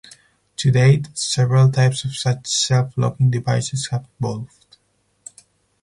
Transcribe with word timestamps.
To 0.55 0.71
date, 0.71 1.15
several 1.15 1.71
types 1.71 2.05
of 2.05 2.15
such 2.17 2.47
self-locking 2.47 3.29
devices 3.29 3.89
have 3.91 4.07
evolved. 4.19 4.77